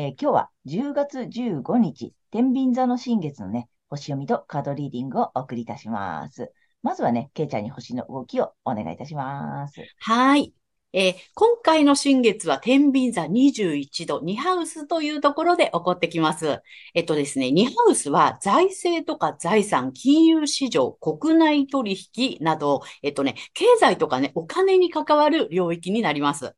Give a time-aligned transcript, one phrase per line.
[0.00, 6.52] えー、今日は10月15日、天秤座の新月のね、星読みとカードリーディングをお送りいたします。
[6.84, 9.82] まずはね、ケイちゃんに星の動きをお願いいたします。
[9.98, 10.54] はい。
[10.92, 16.62] えー、今回の新月は天秤座21度、2ハウスというところで起こってきます。
[16.94, 26.54] えっとですね、2ハウスは財政とか財産、金融市場、国内取引など、えっとね、経済とかね、お金に関わる領域になります。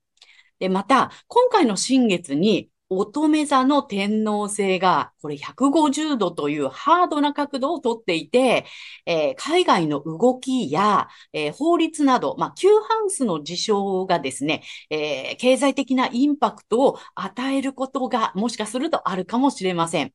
[0.59, 8.67] で、また、今回の新月に乙女座の天皇星が、これ150度というハードな角度をとっていて、
[9.07, 20.13] えー、海外の動きや、えー、法律など、まあ、旧ハウスの事象がですね、えー、経済的なインパクトを与えることがもしかするとあるかもしれません。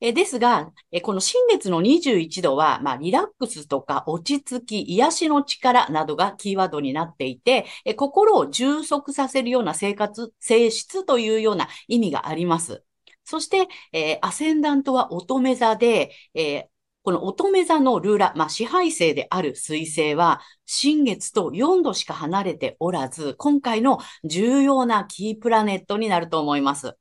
[0.00, 12.84] えですが、えこの新月の21度は、まあ、リラックスとか落ち着き、癒しの力などがキーワードになっていて、え心を充足させるような生活、性質というような意味があります。
[13.24, 16.64] そして、えー、アセンダントは乙女座で、えー、
[17.02, 26.96] この乙女座のルーラ、まあ、支配性である水星は、新月と4度しか離れておらず、今回の重要なキープラネットになると思います。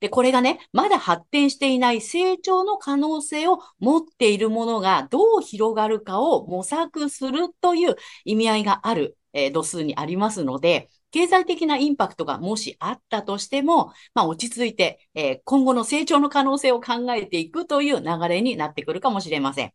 [0.00, 19.72] で、これがね、まだ発展していない成長の可能性を持っているものがどう広がるかを模索するという意味合いがある、えー、度数にありますので、経済的なインパクトがもしあったとしても、まあ、落ち着いて、えー、今後の成長の可能性を考えていくという流れになってくるかもしれません。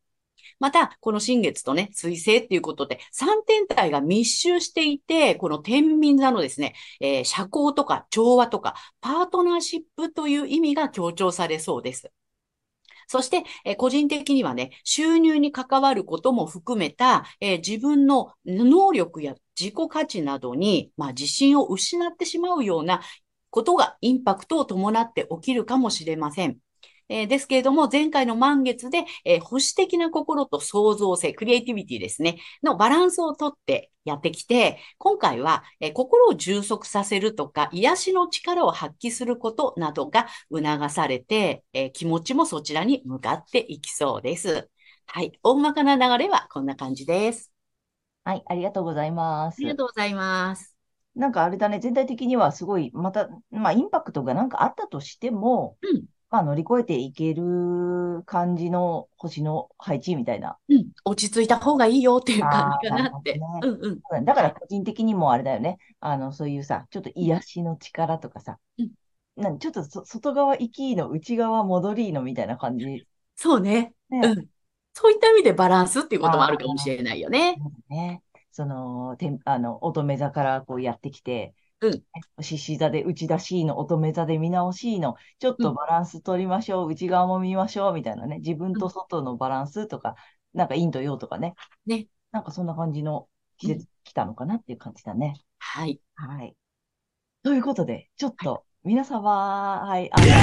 [0.60, 12.12] また、この新月とね、水星っていうことで、3天体が密集していて、この天秤座のですね、えー、社交とか調和とか、パートナーシップという意味が強調されそうです。
[13.08, 23.02] そして、え、個人的にはね、収入に関わることも含めた、えー、自分の能力や自己価値などに、まあ、自信を失ってしまうような
[23.50, 26.60] ことがインパクトを伴って起きるかもしれません。
[27.10, 44.70] えー、ですけれども、前回の満月で、えー、保守的な心と創造性、クリエイティビティですね、のバランスをとってやってきて、今回は、えー、心を充足させるとか、癒しの力を発揮することなどが促されて、え気持ちもそちらに向かっていきそうです。
[45.08, 45.32] はい。
[45.42, 47.52] 大まかな流れはこんな感じです。
[48.24, 48.44] はい。
[48.46, 49.56] ありがとうございます。
[49.60, 50.76] ありがとうございます。
[51.16, 60.58] なんかあれだね、全体的にはすごい、また、まあ、インパクトがなんかあったとしても、うん、まあ、乗り越えていける感じの星の配置みたいな。
[60.70, 63.34] うん、落ち着いた方がいいよっていう感じかなって。
[63.34, 64.26] ね、うんうん。
[64.26, 65.80] だから個人的にもあれだよね。
[66.00, 68.92] あの、そういうさ、ちょっと癒しの力とかさ、うん、
[69.36, 73.08] なんちょっと外側行きの内側戻りのみたいな感じ。
[73.36, 73.94] そうね。
[74.10, 74.48] ねうん。
[74.94, 77.58] そういった意味でバランスっていうこともあるかもしれないよね。
[77.90, 78.22] ね。
[78.52, 82.44] その、てあの、乙女座からこうやってきて、うん。
[82.44, 90.16] 獅子座で内出しいの、乙女座で見直しいの、ちょっとバランス取りましょう、うん、内側も見ましょう、みたいなね、自分と外のバランスとか、
[90.54, 91.56] うん、なんか陰と陽とかね。
[91.86, 92.08] ね。
[92.32, 95.36] なんかそんな感じの季節来たのかなっていう感じだね。
[95.58, 96.02] はい。
[96.16, 96.56] はい。
[97.44, 100.34] ということで、ちょっと、皆様、はい、あの、新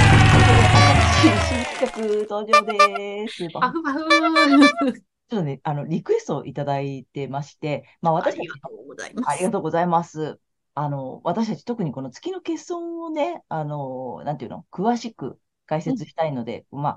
[1.89, 3.47] 企画登場です。
[3.53, 9.29] パフパフちょっとね、あの、リクエストをいただいてまして、まあ私ありがとうございます。
[9.29, 10.39] ありがとうございます。
[10.79, 16.89] あの、私たち特にこの月の欠損をね、あの、なんていうの、詳しく解説したいので、うん、ま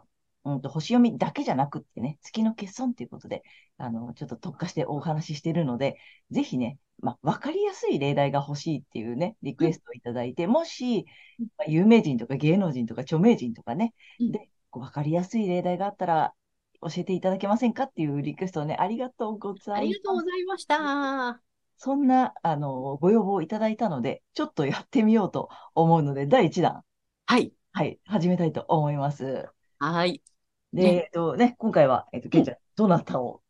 [0.44, 3.42] あ、うんと、星読みだけじゃなくってね、月の欠損っていうことで、
[3.78, 5.96] あの、ちょっと特化してお話ししているので、
[6.30, 11.06] ぜひね、まあ、わかりやすい例題が欲しいっていうね、リクエストをいただいて、もし、
[11.56, 16.34] まあ、有名人とか芸能人とか著名人とかね、で、わかりやすい例題があったら、
[16.82, 19.72] 教えていただけませんかっていうリクエストをね、ありがとうございます。
[19.72, 21.49] ありがとうございました。
[21.82, 26.82] そんな、あの、ご要望をいただいたので、ちょっとやってみようと思うので、第1弾。
[27.24, 27.54] はい。
[27.72, 29.48] はい、始めたいと思います。
[29.78, 30.20] はい。
[30.74, 33.40] で、ね、えっとね、今回は、えっと、けいちゃん、どなたを？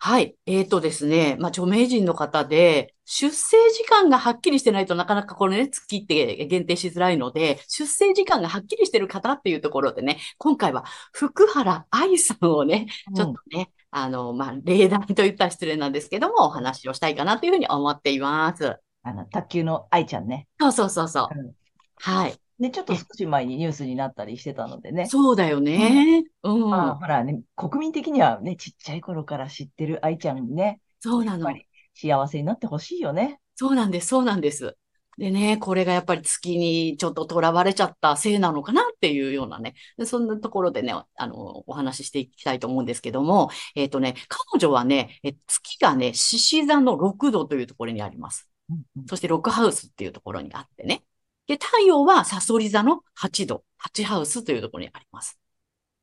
[0.00, 0.34] はい。
[0.46, 1.36] えーとですね。
[1.38, 13.66] まあ、著名人の方で、出生時間がはっきりしてないとなかなかこのね、月って限定しづらいので、出生時間がはっきりしてる方っていうところでね、今回は福原愛さんをね、ちょっとね、うん、
[14.02, 18.78] あの、まあ、例題と言ったら失礼なんですけども、お話をしたいかなというふうに思っています。
[19.02, 20.48] あの、卓球の愛ちゃんね。
[20.60, 21.38] そうそうそうそう。
[21.38, 21.52] うん、
[21.96, 22.34] はい。
[22.58, 25.06] で、ちょっと少し前にニュースになったりしてたのでね。
[25.06, 26.24] そうだよね。
[26.42, 26.70] うん。
[26.70, 30.80] まあ、ほらね、国民的にはね、ちっちゃい頃から知ってる愛ちゃんね。
[31.00, 31.48] そうなの。
[31.94, 33.40] 幸せになってほしいよね。
[33.54, 34.76] そうなんです、そうなんです。
[35.18, 39.74] でね、これがやっぱり月にちょっと囚われちゃったせいなのかなっていうようなね、
[40.06, 48.48] そんなところでね、あの、お話ししていきたいと思うんですけども、えっ、ー、とね、彼女はね、え月がね、獅子座の6度というところにあります。
[48.70, 51.02] うんうん、そしてロックハウスっていうところにあってね。
[51.48, 55.40] で、太陽はサソリ座の8度、8ハウスというところにあります。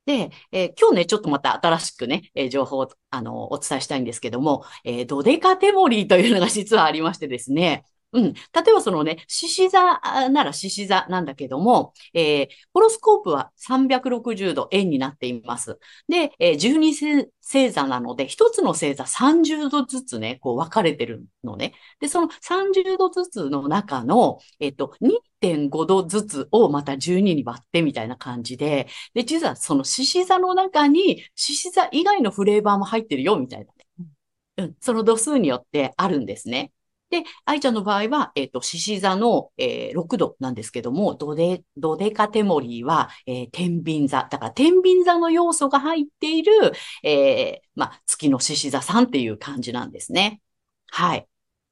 [0.06, 7.86] で、えー、今日ね、ちょっとまた新しくね、えー、情報を、あの、お伝えしたいんですけども、えー、ドデカテモリーというのが実はありましてですね、
[8.16, 8.34] うん。
[8.34, 8.40] 例
[8.70, 15.78] えばそのね、獅子座なら獅子座なんだけども、えー、ホロスコープは360度円になっています。
[16.08, 21.74] で、えー、12星座なので、一つの星座30度ずつね、こう分かれてるのね。
[22.00, 33.74] で、その30度ずつの中の、えっ、と、2.5度ずつをまた12に割ってみたいな感じで、で、実はその獅子座の中に獅子座以外のフレーバーも入ってるよ、みたいな。
[34.58, 36.72] うん、その度数によってあるんですね。
[37.16, 44.28] で、愛ちゃんの場合は、えっ、ー、と、獅子座の、えー、6度なんですけども、ドデ、ドデカテモリーは、えー、天秤座。
[44.30, 46.52] だから、天秤座の要素が入っている、
[47.04, 50.42] えー、まあ、月の獅子座さんっていう感じなんですね。
[50.88, 51.28] はい。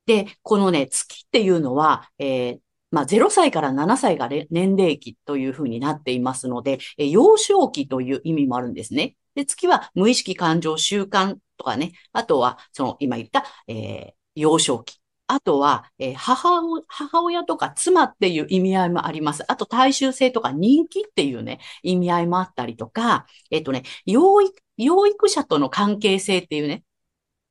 [0.06, 2.60] で、このね、月っていうのは、えー、
[2.92, 9.18] まあ、0歳から7歳が年齢期というふうになっていますので、え、幼少期という意味もあるんですね。
[9.36, 15.03] で、月は無意識感情習慣とかね、あとは、その今言った、えー、幼少期。
[15.28, 19.44] あとは、えー、母母親とか妻っていう意味合いもあります。
[19.52, 26.84] あと、大衆性とか人気っていうね、意味合いもあったりとか、えっ、ー、とね、養育、養育者との関係性っていうね、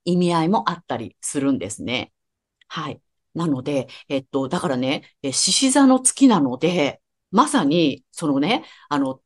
[0.05, 2.13] 意味合いもあったりするんですね。
[2.69, 3.01] はい。
[3.35, 9.21] なので、えっと、だからね、獅子座の月なので、まさに、そのね、あの、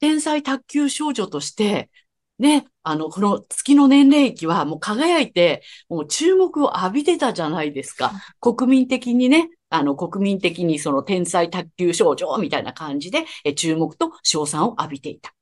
[0.00, 1.90] 天才卓球少女として、
[2.42, 8.12] ね、あの、この月の年齢期はもう輝いて、もう注目を浴びてたじゃないですか。
[8.40, 15.32] 国民的にね、あの、国民的にその天才卓球少女みたいな感じで、え注目と賞賛を浴びていた。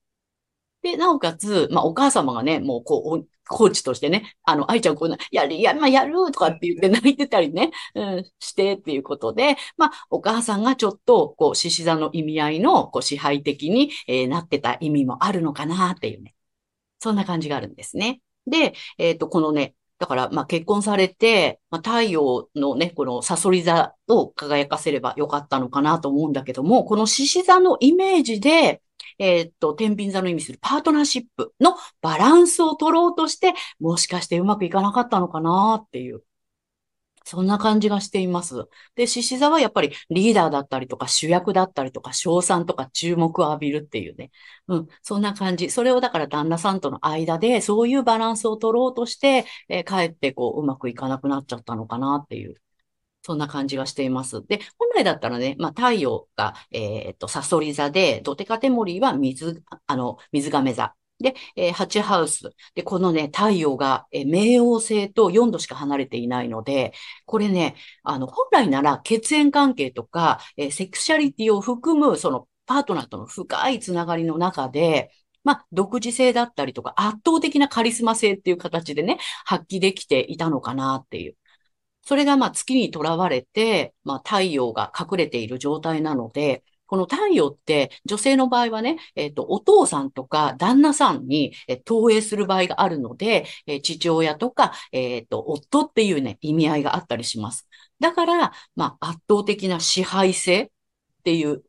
[0.82, 16.35] で、なおかつ、まあ、お母様がね、もう、こう、コーチとしてね、あの、愛ちゃんこうな、やる、や、まあ、やるとかって言って泣いてたりね、うん、してっていうことで、まあ、お母さんがちょっと、こう、獅子座の意味合いの、こう、支配的に、えー、なってた意味もあるのかなっていうね。
[17.00, 18.20] そんな感じがあるんですね。
[18.47, 28.82] で、えっ、ー、と、このね、だから、まあ、結婚されて、まあ、太陽のね、このサソリ座を輝かせればよかったのかなと思うんだけども、この獅子座のイメージで、
[29.19, 36.23] えっ、と、天秤座の意味するパートナーシップのバランスを取ろうとして、もしかしてうまくいかなかったのかなっていう。
[37.31, 38.67] そんな感じがしています。
[38.97, 44.32] で、獅子座はやっぱりリーダーだったりとか主役だったりとか賞賛とか注目を浴びるっていうね。
[44.67, 45.71] うん、そんな感じ。
[45.71, 52.56] それをだから旦那さんとの間でそういうバランスを取ろうとして、えー、かえってこううまくいかなくなっちゃったのかなっていう。
[53.22, 54.44] そんな感じがしています。
[54.46, 60.94] で、本来だったらね、まあ、太陽が、えっ、と、サソリ座で、ドテカテモリーは水、あの、水亀座。
[61.20, 62.50] で、えー、8ハウス。
[62.74, 66.93] で、このね、太陽が、えー、冥王星と4度しか離れていないので、
[67.27, 75.10] これね、あの、本来なら血縁関係とか、えー、セクシャリティを含む、その、パートナーとの深いつながりの中で、
[75.44, 81.36] まあ、独自性だったりとか、圧倒的なカリスマ性っていう形でね、発揮できていたのかなっていう。
[82.03, 97.69] それがまあ月にとらわれて、まあ太陽が隠れている状態なので、この太陽って女性の場合はね、えっ、ー、と、お父さんとか旦那さんに、え、投影する場合があるので、えー、父親とか、えっ、と、夫っていうね、意味合いがあったりします。
[98.01, 100.69] だから、まあ、圧倒的な支配性っ
[101.23, 101.63] ていう、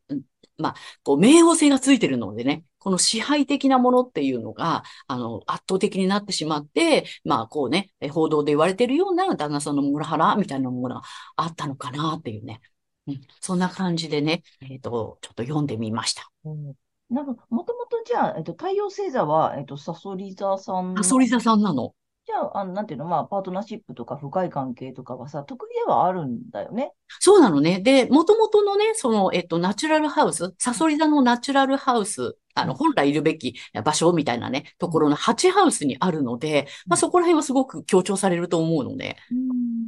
[0.58, 0.74] まあ、
[1.04, 11.02] こう、冥王星がついてるのでね、この支配的なものっていうのが、あの、圧倒的になってしまって、まあ、こうね、報道で言われてるような旦那さんのモラハラみたいなものが
[11.36, 12.60] あったのかなっていうね。
[13.06, 16.30] うん、そんな感じでね、えっ、ー、と、ちょっと読んでみました。
[16.44, 16.74] うん、
[17.10, 20.94] なんか、もともとじゃあ、えっ、ー、と、太陽星座は、えっ、ー、と、サソリ座さん。
[20.96, 21.94] サソリ座さんなの？
[22.24, 26.92] じじゃあ、あの、なんていうの、まあ、パートナーシップとか深い関係とかはさ、得意ではあるんだよね。
[27.18, 27.80] そうなのね。
[27.80, 39.16] で、元々のね、その、えっと、ナチュラルハウス、サソリ座のナチュラルハウス、あの、本来いるべき場所みたいなね、ところの8ハウスにあるので、まあ、そこら辺はすごく強調されると思うので。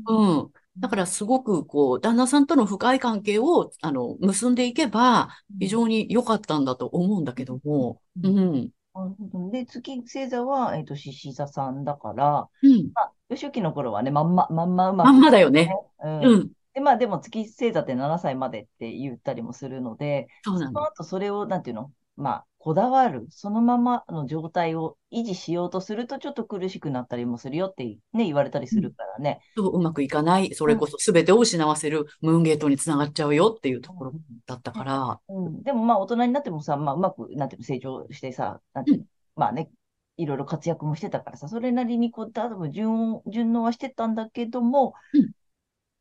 [0.09, 0.51] うん。
[0.79, 5.29] だからすごくこう、旦那さんとの深い関係を、あの、結んでいけば、
[5.61, 8.71] 非常に良かったんだと思うんだけども、うん。
[8.95, 9.51] なるほど。
[9.51, 12.91] で、月星座は、えっと、獅子座さんだから、うん。
[12.95, 15.71] まあ、初期の頃はね、まんま、まんまうままんくまだよね。
[16.03, 16.51] うんうん。
[16.75, 20.53] で、まあでも月星座って7歳までって言ったりもするので、そ。
[20.59, 29.41] の後それを、なんていうの、まあ、こだわる、そのままの状態を維持しようとすると、ちょっと苦しくなったりもするよってね、言われたりするからね。
[29.57, 30.55] そううまくいかない。
[30.55, 34.13] それこそ全てを失わせるムーンゲートにつながっちゃうよっていうところ
[34.47, 35.21] だったから。
[35.29, 39.05] うん、でもまあ大人になってもさ、まあうまく、なんていうの、成長してさ、なんていうの、
[39.37, 39.71] まあね、
[40.17, 45.33] いろいろ活躍もしてたからさ、それなりにこう、多分順応、順応はしてたんだけども、うん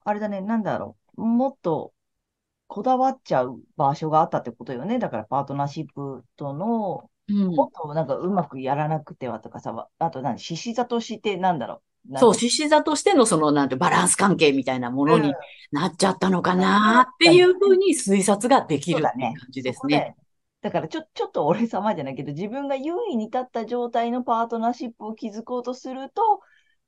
[0.06, 1.93] あれだね、なんだろう、もっと
[2.74, 4.98] こだわっちゃう場所があったってことよね。
[4.98, 7.56] だからパートナーシップとの、うん。
[7.56, 12.18] もっとなんかうまくやらなくてはとかさ、あと何、獅子座としてなんだろう？
[12.18, 15.36] そう、獅子座としてのその、なんて、バランス関係みたいなものに
[15.72, 19.14] なっちゃったのかなっていうふうに推察ができる感
[19.52, 19.98] じですね。
[20.00, 20.16] だよ
[20.64, 26.42] だからちょ、ちょっと俺様じゃないけど、自分が優位に立った状態のパートナーシップを築こうとすると、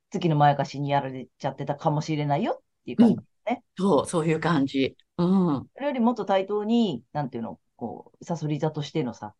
[0.10, 3.64] 月のまやかしにやられちゃってたかもしれないよっていう感じね。
[3.78, 4.96] そう、そういう感じ。
[5.18, 5.70] うん。
[5.74, 9.34] それよりもっと対等に、なんていうの、こう、サソリ座としてのさ、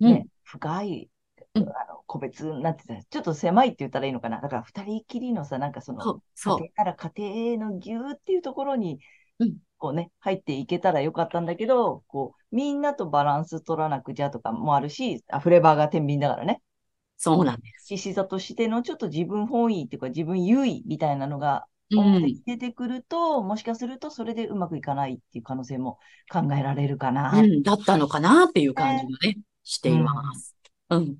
[0.00, 1.10] うんね、深い、
[1.54, 4.40] うんあの、個別なんて言ったら、ちょっと狭いって言ったらいいのかな？
[4.40, 6.64] だから二人きりのさ、なんかその、そう、そう家。
[6.64, 8.98] 庭から家庭のぎゅーっていうところに
[9.38, 16.62] うん、こうね、入っていけたらよかったんだけど、こう、みんなとバランス取らなくちゃとかもあるし、あフレーバーが天秤だからね。
[17.16, 17.86] そうなんです。
[17.86, 21.66] 獅子座としてのちょっと自分本位っていうか自分優位みたいなのが
[22.46, 25.98] 出てくると、もしかするとそれでうまくいかないっていう可能性も
[26.30, 27.32] 考えられるかな。
[27.32, 30.56] うん、だったのかなっていう感じがね、しています。
[30.90, 31.16] うん。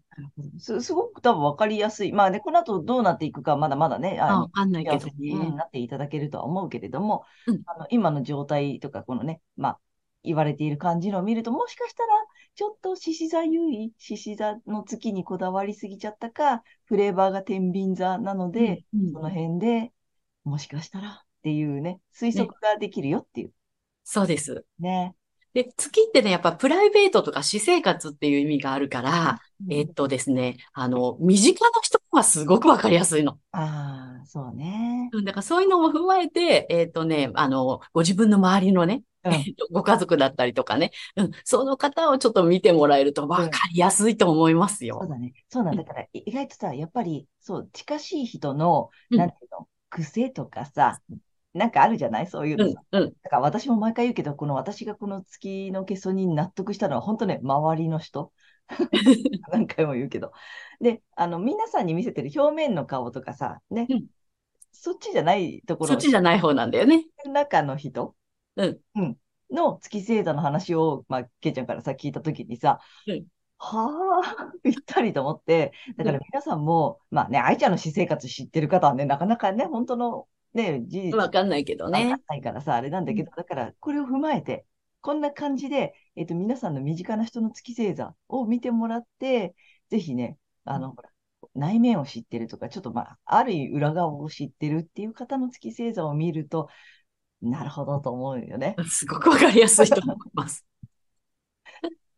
[0.59, 2.13] すすごく多分分かりやすい。
[2.13, 5.51] まあね、この後どうなっていくかまだまだね、あ、あのわかんないけどうん、ね。
[5.57, 9.81] なっていただけるとは思うけれども、うんあの今の状態とか、このね、まあ、
[10.25, 12.09] 言われている感じのを見ると、もしかしたら、
[12.55, 19.93] ちょっと獅子座優位、獅子座の月にこだわりすぎちゃったか、フレーバーが天秤座なので、うんその辺で
[20.45, 23.53] もしかしたらっていうね、推測ができるよっていう
[24.05, 24.65] そうです。
[24.79, 25.15] ね。
[25.55, 33.39] で、月ってね、やっぱプライベートとか私生活っていう意味があるから、えっとですね、あの、身近な人はすごくわかりやすいの。
[33.53, 35.11] ああ、そうね。
[35.13, 44.99] うんだからそういうのも踏まえて、えっとね、あの、ご自分の周りのね、うんえっとご家族だったりとかね、うん、その方をちょっと見てもらえるとわかりやすいと思いますよ。
[45.01, 45.33] そうだね。
[45.49, 51.01] そうなんだから、い意外とさ、やっぱり、そう、近しい人の、うんなんていうの、癖とかさ、
[51.55, 52.27] なんかあるじゃない？
[52.27, 53.13] そういううんのさ。、うん。
[53.23, 58.33] だから私も毎回言うけど、この私がこの月の欠損に納得したのは、本当ね、周りの人。
[59.53, 60.33] 何回も言うけど。
[60.81, 64.07] で、あの、皆さんに見せてる表面の顔とかさ、ね、うん
[64.75, 67.05] そっちじゃないところそっちじゃない方なんだよね。
[67.27, 68.17] 中の人、
[68.57, 69.17] うん
[69.51, 73.27] の月星座の話を、まあ、けいちゃんからさ、聞いたときにさ、うん
[73.65, 82.25] はあ、 ぴったりと思って、だから皆さんも、まあね、愛ちゃんの私生活知ってる方はね、なかなかね、本当のね、事実わかんないけどねわかん。
[82.27, 84.67] ないからさ、あれなんだけど、だから、これを踏まえて、
[85.01, 89.55] こんな感じで、えっと、皆さんの身近な人の月星座を見てもらって、
[89.91, 91.11] ぜひね、あの、ほら、
[91.55, 96.69] 内面を知ってるとか、ちょっとまあ、ある意味裏側を知ってるっていう方の月星座を見ると、
[97.41, 98.75] なるほどと思うよね。
[98.89, 100.67] すごくわかりやすいと思います。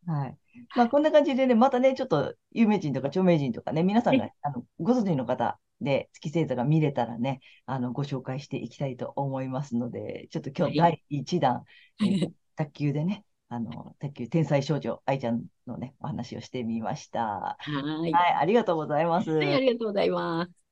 [0.05, 0.37] はい。
[0.73, 11.63] まあ、こんな感じでね、またね、ちょっと有名人とか著名人とかね、皆さんが、あの、ご存知の方で月星座が見れたらね、あの、ご紹介していきたいと思いますので、ちょっと今日は第1弾、
[12.01, 17.57] えー卓球でね、あの、卓球天才少女愛ちゃんのね、お話をしてみました。
[17.59, 18.11] はい。
[18.13, 19.29] はい、ありがとうございます。
[19.31, 20.65] はい、ありがとうございます。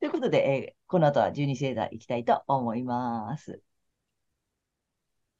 [0.00, 3.60] ということで、えーこの後は12星座いきたいと思います。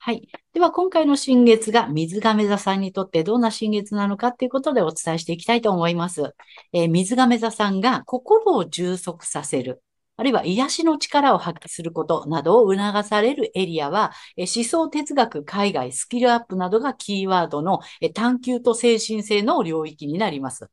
[0.00, 0.28] はい。
[0.52, 6.34] では、今回の新月が水亀座さんにとってどんな新月なのかということでお伝えしていきたいと思います。
[6.72, 9.82] えー水亀座さんが心を充足させる、
[10.16, 20.70] あるいは癒しの力を発揮することなどを促されるエリアは、え思想哲学、海外、スキルアップなどがキーワードのえ探求と精神性の領域になります。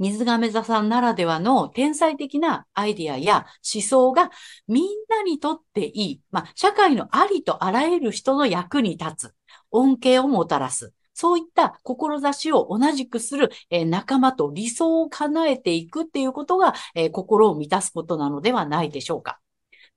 [0.00, 4.30] 水亀座さんならではの天才的なアイディアや思想が
[4.66, 9.34] みんなにとっていい、まあ、社会のありとあらゆる人の役に立つ、
[9.70, 19.38] 恩恵をもたらす、そういった志を同じくする、え、仲間と理想を叶えていくっていうことが、え、心を満たすことなのではないでしょうか。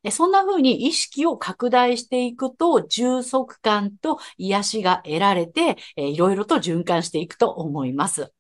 [0.03, 8.33] でそんな風に意識を拡大していくと、充足感と癒しが得られて、えー、いろいろと循環していくと思います。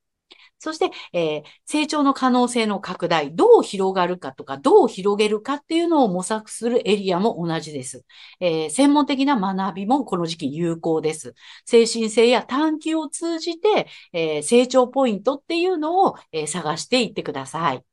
[0.63, 8.05] そして、えー、成長の可能性の拡大、どう広がるかとか、どう広げるかっていうのを模索するエリアも同じです。
[8.39, 11.33] えー、専門的な学びもこの時期有効です。
[11.65, 17.92] 精神性や探求を通じて、えー、成長ポイントっていうのを、え探していってください。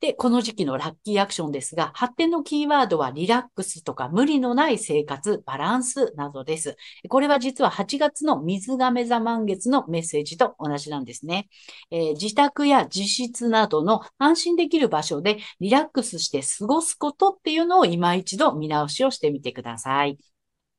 [0.00, 6.76] で、この時期のラッキーアクションですが、発展のキーワードはリラックスとか無理のない生活、バランスなどです。
[7.08, 11.48] これは実は8月の水亀座満月のメッセージと同じなんですね。
[11.90, 20.18] えー、自宅や自室などの安心できる場所でリラックスして過ごすことっていうのを今一度見直しをしてみてください。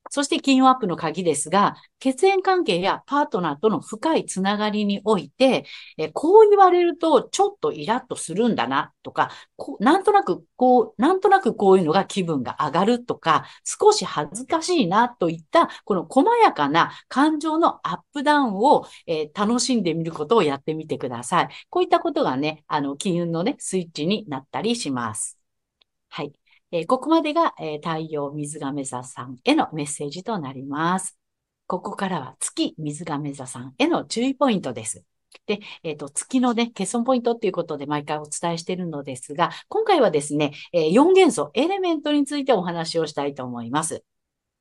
[0.10, 5.66] そして金運アップの鍵ですが、血縁関係やパートナーとの深いつながりにおいて、
[5.98, 21.50] えこう言われるとちょっとイラッとするんだなとか、こなんとなくこう、なんとなくこういうのが気分が上がるとか、少し恥ずかしいなといったこの細やかな感情のアップダウンを、え、楽しんでみることをやってみてください。
[21.70, 25.38] こういったことがね、あの、金運のね、スイッチになったりします。
[26.10, 26.34] はい。
[26.80, 31.18] え、ここまでが、え、太陽水亀座さんへのメッセージとなります。
[31.68, 35.06] ここからは月水亀座さんへの注意ポイントです。
[35.48, 44.04] で、えっ、ー、と、月のね、欠損ポイントっていうことで毎回お伝えしているのですが、今回はですね、えー、4元素、エレメントについてお話をしたいと思います。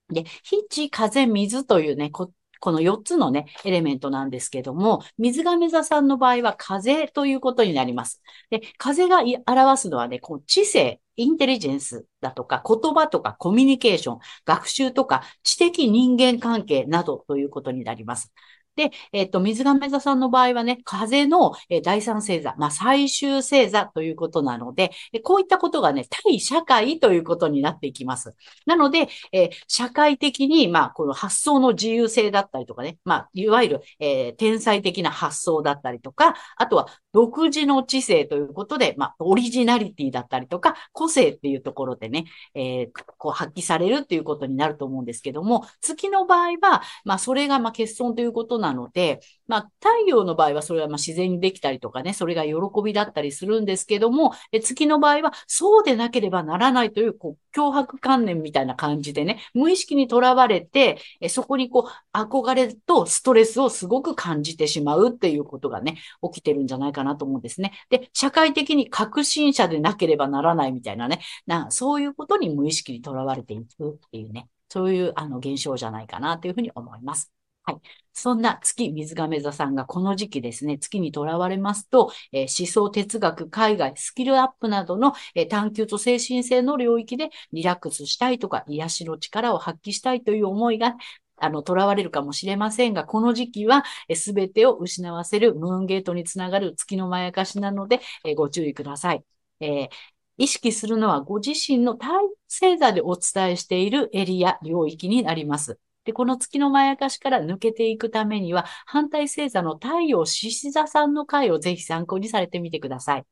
[0.08, 8.22] で、火、地、風、水というね、ここの4つのね、エレメントなんですけども、水亀座さんの場合は風ということになります。
[8.50, 18.32] で、風が表すのはね、こう知性、インテリジェンスだとか、言葉とかコミュニケーション、学習とか、知的人間関係などということになります。
[18.76, 28.34] で、えっ、と、水亀座さんの場合はね、風の、え第三星座、まあ、最終星座ということなので、えこういったことがね、対社会ということになっていきます。
[28.66, 42.88] なので、え社会的に、まあ、この発想の自由性だったりとかね、まあ、いわゆる、え、天才的な発想だったりとか、あとは独自の知性ということで、まあ、オリジナリティだったりとか、個性っていうところでね、え、
[43.18, 67.72] こう発揮されるっていうことになると思うんですけども、月の場合は、まあ、それが、まあ、欠損ということなので、まあ、太陽の場合はそれはま自然にできたりとかね、それが喜びだったりするんですけども、え月の場合はそうでなければならないという、こう、脅迫観念みたいな感じでね、無意識にとらわれて、えそこにこう、憧れとストレスをすごく感じてしまうっていうことがね、起きてるんじゃないかなと思うんですね。
[67.90, 77.30] で、社会的に革新者でなければならないみたいなね、なそういうことに無意識にとらわれていくっていうね、そういうあの現象じゃないかなというふうに思います。
[77.64, 77.80] はい。
[78.12, 90.94] そんな月水亀座さんがこの時期ですね、月にとらわれますと、えー、思想、哲学、海外、スキルアップなどの、えー、探求と精神性の領域でリラックスしたいとか、癒しの力を発揮したいという思いが、
[91.36, 93.82] あの、囚われるかもしれませんが、この時期は、
[94.14, 99.24] すべてを失わせるムーンゲートにつながる月のまやかしなので、え、ご注意ください。
[99.60, 99.88] えー、
[100.36, 102.10] 意識するのはご自身の体
[102.48, 105.78] 星座でお伝えしているエリア、領域になります。
[106.04, 113.26] で、この月のまやかしから抜けていくためには、反対星座の太陽獅子座さんの回をぜひ参考にされてみてください。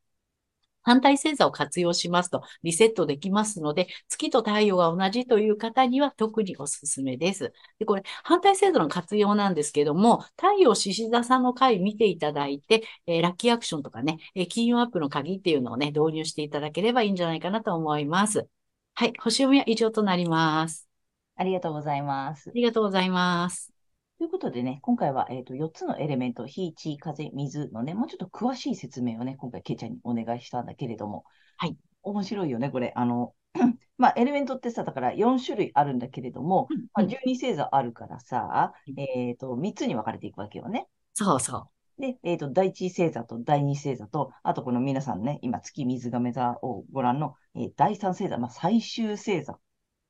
[0.83, 7.53] 反対星座を活用しますとリセットできますので、月と太陽が同じという方には特におすすめです。
[7.79, 18.47] で、これ、反対星座の活用なんですけども、太陽獅子座さんの回見ていただいて、えー、ラッキーアクションとかね、えー、金融アップの鍵っていうのをね、導入していただければいいんじゃないかなと思います。
[18.95, 20.92] はい、星読みは以上となります。
[21.35, 22.49] ありがとうございます。
[22.49, 23.73] ありがとうございます。
[24.19, 31.25] ということでね、今回は、えーと、4つのエレメント、火、地、風、水のね、もうちょっと詳しい説明をね、今回、ケイちゃんにお願いしたんだけれども、
[31.57, 31.75] はい。
[32.03, 32.93] 面白いよね、これ。
[32.95, 33.33] あの、
[33.97, 40.87] まあ、エレメントってさ、だから4種類あるんだけれども、うん、まあ、12星座あるからさ、うん、えっ、ー、と、3つに分かれていくわけよね。
[41.13, 42.01] そうそう。
[42.01, 49.59] で、えっ、ー、と、第一星座と第二星座と、あとこの皆さんね、今、月水亀座をご覧の、えー、第三星座、まあ、最終星座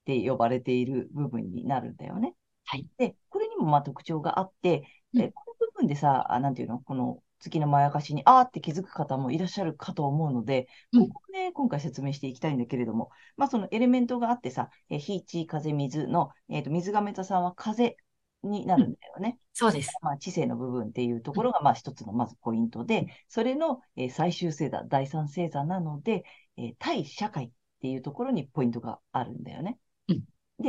[0.04, 2.36] って呼ばれている部分になるんだよね。
[2.66, 2.88] はい。
[2.98, 17.96] で、これにもまあ特徴があって、うん、この部分でさ、あなんていうの、この月のまやかしに、あーって気づく方もいらっしゃるかと思うので、ここね、うん、今回説明していきたいんだけれども、まあそのエレメントがあってさ、え火、地、風、水の、えっ、ー、と、水亀座さんは風
[18.44, 19.30] になるんだよね。
[19.30, 19.92] うん、そうです。
[20.02, 26.24] まあ、知性の部分っていうところが、まあ一つのまずポイントで、それの、えー、最終星座、第三星座なので、
[26.58, 27.50] えー、対社会っ
[27.82, 29.78] ていうところにポイントがあるんだよね。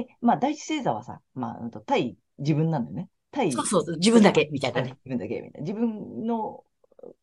[0.00, 3.08] うんで、まあ、第一星座はさ、まあ、対自分なんだよね。
[3.30, 4.96] 対、そうそうそう、自分だけ、みたいなね。
[5.04, 5.66] 自分だけみたいな。
[5.66, 6.64] 自分の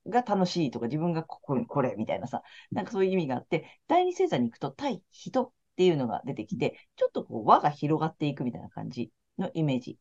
[0.07, 9.97] が楽しいとか、自分がこここれみたいなさ、なんかそういう意味があって、第二星座に行くと対人っていうのが出てきて、ちょっとこう輪が広がっていくみたいな感じのイメージ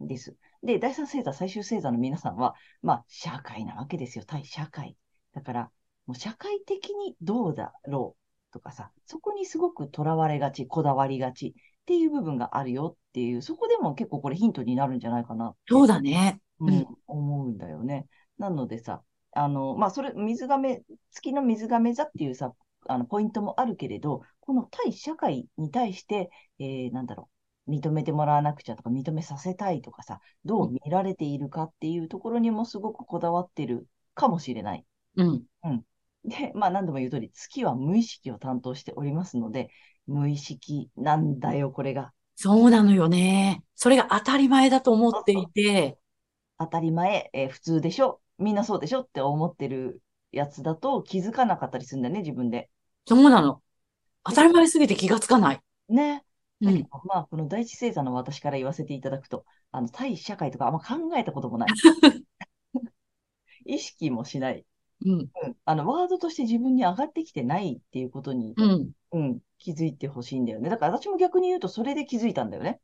[0.00, 0.36] です。
[0.62, 4.24] で、第三星座、最終星座の皆さんは、まあ、社会なわけですよ。
[4.26, 4.96] 対社会。
[5.32, 5.70] だから、
[6.06, 8.16] もう社会的にどうだろ
[8.50, 16.40] うとかさ、そこにすごくとらわれがち、こだわりがちっていう部分があるよっていう、そこでも結構これヒントになるんじゃないかなそうだね。
[16.60, 18.06] うんうん、思うんだよね。
[18.38, 22.54] なのでさ、あの、まあ、それ、水亀、月の水亀座っていうさ、
[22.86, 27.28] あの、ポイントもあるけれど、この対社会に対して、えーなんだろ
[27.66, 34.84] う、認めてもらわなくちゃとか、認めさせたいとかさ、どう見られているかっていうところにもすごくこだわってるかもしれない。
[35.64, 35.84] うん。
[36.24, 39.70] で、まあ、何度も言う通り、月は無意識を担当しておりますので、
[40.06, 42.12] 無意識なんだよ、これが。
[42.34, 43.62] そうなのよね。
[43.74, 45.98] それが当たり前だと思っていて、
[46.58, 52.70] 当たり前、えー普通でしょ、みんなそうでしょって思ってるやつだと気づかなかったりするんだよね、自分で。
[53.06, 53.62] そうなの。
[54.24, 55.60] 当たり前すぎて気がつかない。
[55.88, 56.24] ね。
[56.60, 56.66] うん。
[56.66, 61.68] だけど、まあ、この第一星座の私から言わせていただくと、あの、対社会とかあんま考えたこともない。
[63.64, 64.64] 意識もしない。
[65.04, 65.18] うん。
[65.20, 65.56] うん。
[65.64, 68.90] あの、ワードとして自分に上がってきてないっていうことに、うん。
[69.12, 70.70] うん、気づいてほしいんだよね。
[70.70, 72.80] だから私も逆に言うと、それで気づいたんだよね。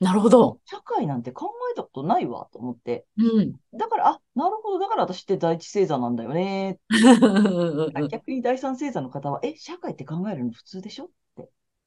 [0.00, 0.58] なるほど。
[0.64, 3.06] 社会なんて考えたことないわ、と思って。
[3.16, 3.52] うん。
[3.74, 6.78] だから、あ、なるほど、だから私って第一星座なんだよね。
[8.10, 11.10] 逆に第三星座の方は、え、社会って考えるの普通でしょ？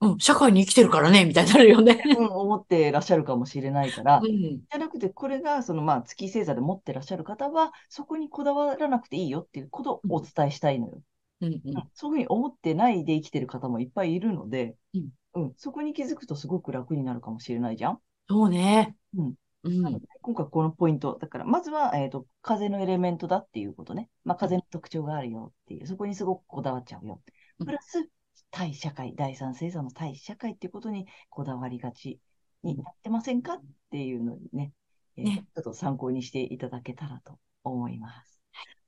[0.02, 0.20] うん。
[0.20, 2.04] 社会に生きてるからね、みたいになるよね。
[2.18, 4.32] うん、思ってらっしゃるかもしれないから、うん。
[4.32, 11.02] じゃなくて、これが、その、まあ、月星座で持ってらっしゃる方は、そこにこだわらなくていいよっていうことをお伝えしたいのよ。
[11.42, 11.54] うん。
[11.54, 11.62] うん
[11.94, 18.00] そういうふうに思ってないで生きてる方もいっぱいいるので、うんうん、そこに気づくとすごく楽になるかもしれないじゃん。
[18.30, 18.96] そうね。
[19.18, 19.34] うん。
[19.64, 20.02] うん。
[20.22, 21.18] 今回このポイント。
[21.20, 24.10] だから、まずは、えっと、風のエレメントだっていうことね。
[24.24, 27.22] まあ、風の特徴があるよっていう、そこにすごくこだわっちゃうよ。
[27.60, 28.10] うんプラス、
[28.52, 32.20] 対社会、第三星座の対社会っていうことにこだわりがち
[32.64, 34.74] になってませんかっていうのにね、
[35.18, 38.42] えーねちょっと参考にしていただけたらと思います。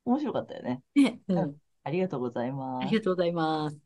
[0.05, 0.81] 面白かったよね。
[0.95, 1.19] ね。
[1.27, 1.55] うん。
[1.83, 2.97] ありがとうございますあり。
[2.97, 3.77] がとうございます。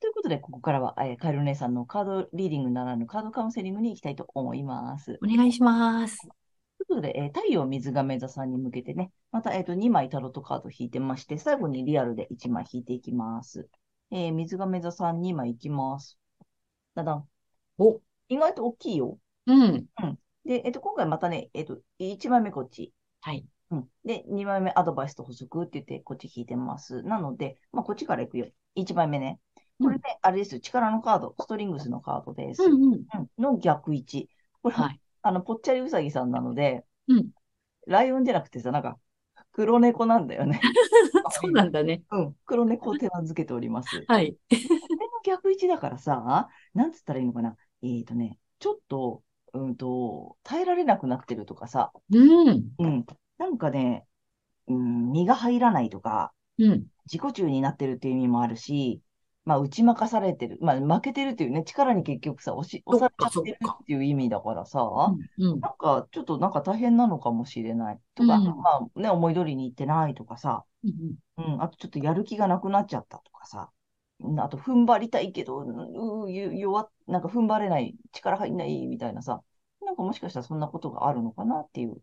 [0.00, 5.18] ということで、ここからは、えーカエル姉さんのカードリーディングならぬカードカウンセリングに行きたいと思います。
[5.22, 6.18] お願いします。
[6.18, 13.68] ということで、えー太陽水亀座さんに向けてね、また、えっと、2枚タロットカード引いてまして、最後にリアルで1枚引いていきます。
[14.12, 16.18] えー水亀座さん2枚いきます。
[16.94, 17.28] だだん。
[17.78, 18.00] お。
[18.28, 19.18] 意外と大きいよ。
[19.46, 19.86] うん。
[20.44, 22.92] で、えっと、今回またね、えっと、1枚目こっち。
[23.22, 23.44] はい。
[23.70, 23.88] うん。
[24.04, 27.02] で、2枚目アドバイスと補足って言って、こっち引いてます。
[27.02, 28.46] なので、まあ、こっちからいくよ。
[28.74, 29.40] 1枚目ね。
[29.80, 30.60] これね、あれですよ。
[30.60, 32.62] 力のカード、ストリングスのカードです。
[32.62, 32.92] うんうん。
[32.92, 34.28] うんの逆位置。
[34.62, 35.00] これ、はい。
[35.22, 37.30] あの、ぽっちゃりうさぎさんなので、うん
[37.86, 38.98] ライオンじゃなくてさ、なんか、
[39.52, 40.60] 黒猫なんだよね。
[41.30, 42.02] そうなんだね。
[42.10, 44.00] うん、黒猫を手なずけております。
[44.00, 44.36] こはい。
[44.50, 44.56] れ
[44.98, 47.56] の逆位置だからさ、なんつったらいいのかな。
[47.82, 52.72] えーとね、ちょっと、うんと、耐えられなくなってるとかさ、うん。
[52.78, 53.06] うん、
[53.38, 54.06] なんかね、
[54.68, 56.86] うん、身が入らないとか、うん。
[57.06, 59.02] 自己中になってるっていう意味もあるし、
[59.44, 60.58] まあ、打ち負かされてる。
[60.60, 64.88] まあ、負けてるっていうね、力に結局さ、押し、押されちゃってるっていう意味だからさ、
[65.38, 65.60] うん。
[65.60, 67.98] なんか、ちょっとなんか大変なのかもしれない。
[68.14, 71.54] とか、うんまあね、思い通りにいってないとかさ、うん。
[71.54, 73.70] うん、あとちょっとやる気がなくなっちゃったとかさ、
[74.20, 79.42] うんあと踏ん張りたいけど、うゆ弱っ、なんか踏ん張れない、力入んないみたいなさ、
[79.84, 81.96] なんかもしかしたらそんなことがあるのかなっていう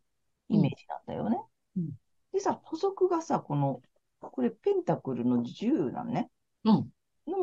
[0.50, 1.38] イメージなんだよね。
[1.78, 1.92] うん
[2.32, 3.82] でさ、補足がさ、この、
[4.20, 6.30] これペンタクルの10なんね。
[6.64, 6.90] うん。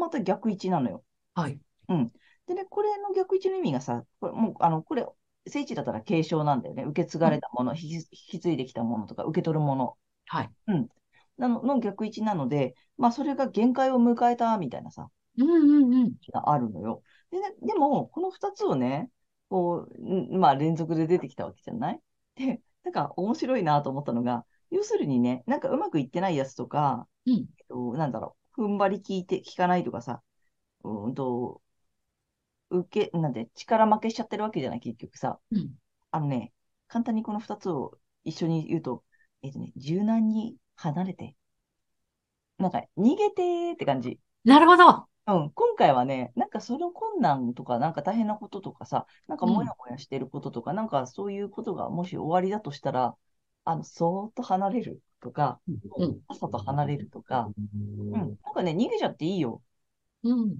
[0.07, 1.03] のまた逆位置なのよ。
[1.35, 1.61] はい。
[2.47, 5.05] でね、これの逆位置の意味がさ、これもう、あの、これ、
[5.49, 6.85] 聖地だったら継承なんだよね。
[6.85, 9.97] 受け継がれたもの、引き引き継いできたものとか、受け取るもの。
[10.27, 10.51] はい。
[11.39, 16.13] なのの逆位置なので、まあ、それが限界を迎えたみたいなさ、うんうんうん。
[16.33, 17.03] があるのよ。
[17.31, 19.11] でね、でも、この二つをね、
[19.49, 22.01] こう、んまあ、連続で出てきたわけじゃない？
[22.37, 30.23] で、なんか面白いなと思ったのが、要するにね、なんかうまくいってないやつとか、うんえっと、なんだろう、踏ん張り効いて、効かないとかさ、
[30.85, 31.63] うーんと、
[32.71, 35.41] 受け、なんで、力負けしちゃってるわけじゃない、結局さ。
[35.51, 35.77] うん。
[36.13, 36.53] あのね、
[36.89, 39.05] 簡単にこの二つを一緒に言うと、
[39.43, 41.37] えっとね、柔軟に離れて、
[42.59, 44.21] なんか逃げてーって感じ。
[44.45, 45.09] なるほど。
[45.27, 53.17] うん、今回はね、なんかその困難とか、なんか大変なこととかさ、なんかうんもやもやしてることとか、なんかそういうことがもし終わりだとしたら、
[53.67, 55.61] あの、そーっと離れるとか、
[55.99, 56.21] うん。
[56.29, 59.63] さっさと離れるとか、うん、なんかね、逃げちゃっていいよ。
[60.23, 60.57] うん。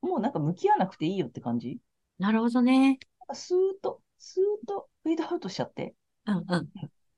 [0.00, 1.78] もうなんか向き合わなくていいよって感じ。
[2.18, 2.98] なるほどね。
[3.20, 5.94] なんかスーッと、スーッとフェードアウトしちゃって、
[6.26, 6.68] うんうん。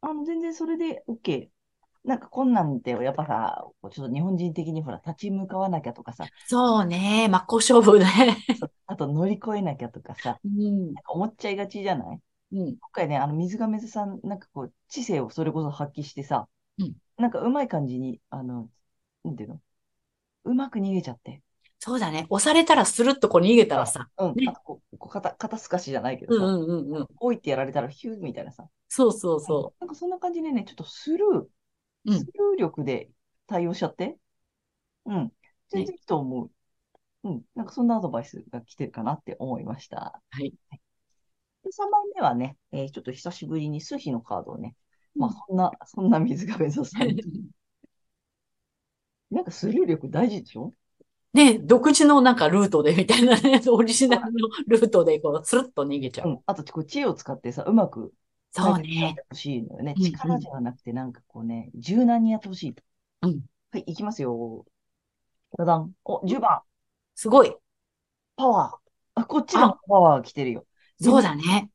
[0.01, 1.49] あの、全然それで OK。
[2.05, 7.29] なんか困難って、やっぱさ、こうちょっと日本人的にほら、立ち向かわなきゃとかさ、そうね。
[7.29, 8.07] 真っ向勝負ね。
[8.87, 10.95] あと乗り越えなきゃとかさ、うん。
[10.95, 12.21] なんか思っちゃいがちじゃない？
[12.53, 12.67] うん。
[12.77, 18.71] 今回ね、あの、水亀座さん、なんかこう、知性をそれこそ発揮してさ、うんなんかうまい感じに、あの、
[19.25, 19.61] なんていうの？
[20.45, 21.43] うまく逃げちゃって。
[21.81, 22.27] そうだね。
[22.31, 24.09] 押されたらスルッとこう逃げたらさ。
[24.19, 24.35] うん。
[24.37, 27.07] ねあとこう、こう肩、肩透かしじゃないけどさ、うんうんうんうん。
[27.19, 28.69] 置いてやられたらヒューみたいなさ。
[28.89, 31.47] そうそうそなんかそんな感じでね、ちょっとスルー、
[32.07, 33.11] うんスルー力で
[33.49, 34.17] 対応しちゃって、
[35.07, 35.33] うん。
[35.71, 36.51] 全然いいと思う。
[37.25, 37.43] うん。
[37.57, 40.23] なんかそんなアドバイスが来てるかなって思いました。
[40.35, 40.37] う。
[40.37, 40.55] はい。
[41.65, 44.75] で、3枚目はね、えーちょっと久しぶりに数比のカードをね、
[45.15, 47.23] まあうんそんな、そんな水亀座さんに。
[49.31, 50.73] なんかスルー力大事でしょ？
[51.35, 56.31] ね、独自のなんかルートでみたいなね、オリジナルのルートでこう、スルッと逃げちゃう。
[56.31, 56.41] うん。
[56.47, 58.15] あと、こう知恵を使ってさ、うまく
[58.51, 59.15] そうね。
[59.29, 59.95] ほしいのよね。
[60.01, 62.75] 力じゃなくて、なんかこうね、柔軟にやってほしい。
[63.23, 63.43] うん。
[63.71, 64.65] はい、いきますよ。
[65.59, 65.93] ダダン。
[66.05, 66.61] お、10番。
[67.15, 67.55] すごい。
[68.37, 69.21] パワー。
[69.21, 70.67] あ、こっちのパワー来てるよ。
[71.01, 71.71] でそうだね。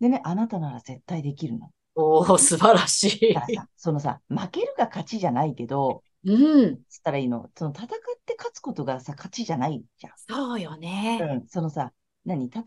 [0.00, 1.70] でね、あなたなら絶対できるの。
[1.94, 3.46] おー、素晴らしいだか。
[3.48, 6.78] らさ、そのさ、負けるが勝ちじゃないけど、うん。
[6.88, 7.50] つったらいいの？
[7.56, 7.88] その戦っ
[8.24, 10.80] て勝つことがさ、勝ちじゃないじそうよゃん。
[10.80, 11.18] ね。
[11.20, 11.48] うん。
[11.48, 11.92] そのさ、
[12.24, 12.46] 何？
[12.46, 12.64] 戦う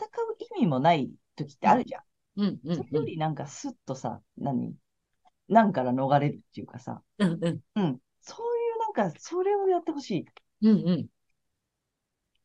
[0.58, 2.02] 意味もない時ってあるじゃん。
[2.38, 4.74] うん、うん、それよりなんかスッとさ、何？
[5.48, 8.00] なんから逃れるっていうかさ、うん、うん、うん。
[8.22, 10.26] そういうなんか、それをやってほしい。
[10.62, 11.08] うん、うん。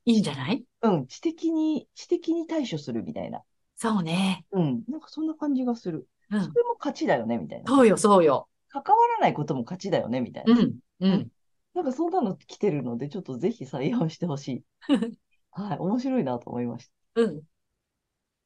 [0.04, 0.64] いいんじゃない？
[0.82, 1.06] うん。
[1.06, 3.42] 知的に、知的に対処するみたいな。
[3.80, 4.44] そうね。
[4.52, 4.82] うん。
[4.88, 6.06] なんかそんな感じがする。
[6.30, 6.44] うん。
[6.44, 7.66] それも勝ちだよね、みたいな。
[7.66, 8.46] そうよ、そうよ。
[8.68, 10.62] 関わらないことも勝ちだよね、みたいうな。
[10.62, 11.28] ん、うん。
[11.72, 14.64] なんかそんなの来てるので、ちょっとぜひ採用してほしい。
[15.52, 15.78] はい。
[15.78, 17.22] 面白いなと思いました。
[17.22, 17.42] うん。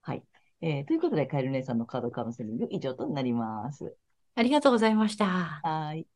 [0.03, 0.25] はい。
[0.61, 3.97] えーということで、カエル姉さんのカードカウンセリング以上となります。
[4.37, 5.27] ありがとうございました。
[5.27, 6.07] はい。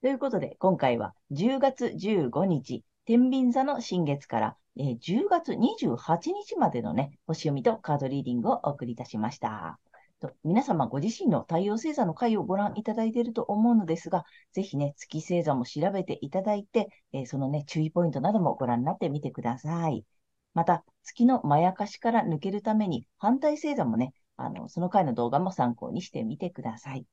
[0.00, 9.78] ということで、今回は10月15日、天秤座の新月から、えー10月28日までのね、星読みとカードリーディングをお送りいたしました。
[10.20, 20.04] と皆様ご自身の太陽星座の回をご覧いただいていると思うのですが、ぜひね、月星座も調べていただいて、えーそのね、注意ポイントなどもご覧になってみてください。
[20.52, 27.06] また、月のまやかしから抜けるために、反対星座もね、あの、その回の動画も参考にしてみてください。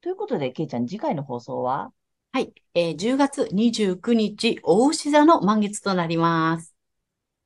[0.00, 1.92] ということで、けいちゃん、次回の放送は？
[2.34, 2.52] はい。
[2.74, 6.74] えー10月29日、大牛座の満月となります。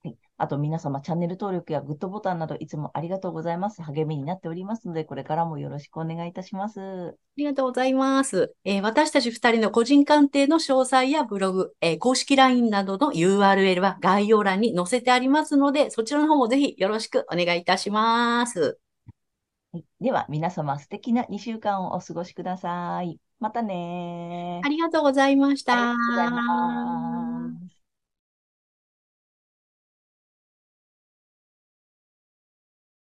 [0.02, 0.16] はい。
[0.38, 3.82] あと皆様、チャンネル登録やグッドボタンなどいつもありがとうございます。
[3.82, 6.80] 励みになっておりますので、これからもよろしくお願いいたします。
[6.80, 8.54] ありがとうございます。
[8.64, 18.78] えー私たち二人の個人鑑定の詳細やブログ、えー公式 LINE などの URL は概要欄に載せてありますので、そちらの方もぜひよろしくお願いいたします。
[19.72, 23.20] はいでは、皆様、素敵な2週間をお過ごしください。
[23.40, 25.72] またねありがとうございました。
[25.72, 27.77] ありがとうございます。